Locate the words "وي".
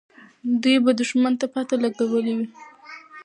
2.37-2.47